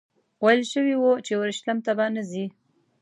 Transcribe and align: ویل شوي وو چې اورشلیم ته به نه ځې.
ویل 0.43 0.61
شوي 0.73 0.95
وو 0.97 1.11
چې 1.25 1.31
اورشلیم 1.37 1.77
ته 1.85 1.91
به 1.97 2.05
نه 2.15 2.23
ځې. 2.31 2.45